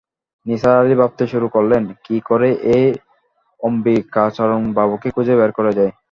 [0.45, 2.85] নিসার আলি ভাবতে শুরু করলেন, কি করে এই
[3.59, 5.91] অম্বিকাচরণবাবুকে খুঁজে বের করা যায়।